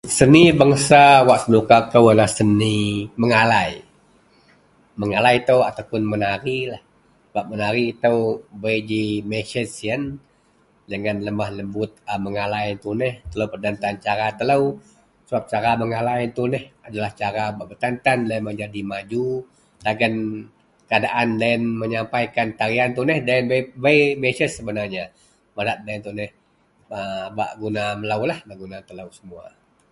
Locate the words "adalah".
2.09-2.29, 16.87-17.11